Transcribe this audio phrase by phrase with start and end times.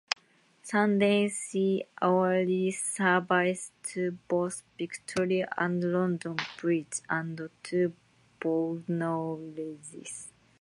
[0.63, 7.93] Sundays see hourly services to both Victoria and London Bridge and to
[8.39, 10.29] Bognor Regis.